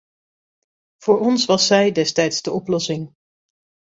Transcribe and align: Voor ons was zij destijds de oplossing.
Voor 0.97 1.19
ons 1.19 1.45
was 1.45 1.67
zij 1.67 1.91
destijds 1.91 2.41
de 2.41 2.51
oplossing. 2.51 3.11